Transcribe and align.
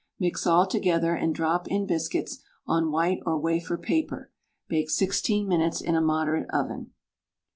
Mix 0.19 0.47
all 0.47 0.65
together, 0.65 1.13
and 1.13 1.35
drop 1.35 1.67
in 1.67 1.85
biscuits 1.85 2.39
on 2.65 2.89
white 2.91 3.19
or 3.23 3.37
wafer 3.37 3.77
paper. 3.77 4.31
Bake 4.67 4.89
16 4.89 5.47
minutes 5.47 5.79
in 5.79 5.93
a 5.95 6.01
moderate 6.01 6.49
oven. 6.49 6.93